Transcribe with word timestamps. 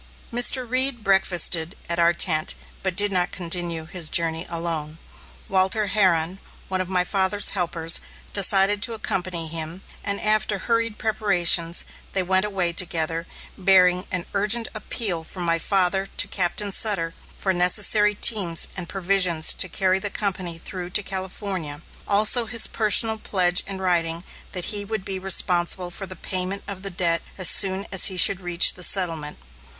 Mr. 0.33 0.67
Reed 0.67 1.03
breakfasted 1.03 1.75
at 1.87 1.99
our 1.99 2.11
tent, 2.11 2.55
but 2.81 2.95
did 2.95 3.11
not 3.11 3.31
continue 3.31 3.85
his 3.85 4.09
journey 4.09 4.47
alone. 4.49 4.97
Walter 5.47 5.85
Herron, 5.93 6.39
one 6.69 6.81
of 6.81 6.89
my 6.89 7.03
father's 7.03 7.51
helpers, 7.51 8.01
decided 8.33 8.81
to 8.81 8.95
accompany 8.95 9.45
him, 9.47 9.83
and 10.03 10.19
after 10.19 10.57
hurried 10.57 10.97
preparations, 10.97 11.85
they 12.13 12.23
went 12.23 12.45
away 12.45 12.73
together, 12.73 13.27
bearing 13.59 14.07
an 14.11 14.25
urgent 14.33 14.67
appeal 14.73 15.23
from 15.23 15.43
my 15.43 15.59
father 15.59 16.07
to 16.17 16.27
Captain 16.27 16.71
Sutter 16.71 17.13
for 17.35 17.53
necessary 17.53 18.15
teams 18.15 18.67
and 18.75 18.89
provisions 18.89 19.53
to 19.53 19.69
carry 19.69 19.99
the 19.99 20.09
company 20.09 20.57
through 20.57 20.89
to 20.97 21.03
California, 21.03 21.83
also 22.07 22.47
his 22.47 22.65
personal 22.65 23.19
pledge 23.19 23.61
in 23.67 23.77
writing 23.79 24.23
that 24.53 24.65
he 24.73 24.83
would 24.83 25.05
be 25.05 25.19
responsible 25.19 25.91
for 25.91 26.07
the 26.07 26.15
payment 26.15 26.63
of 26.67 26.81
the 26.81 26.89
debt 26.89 27.21
as 27.37 27.47
soon 27.51 27.85
as 27.91 28.05
he 28.05 28.17
should 28.17 28.41
reach 28.41 28.73
the 28.73 28.81
settlement. 28.81 29.37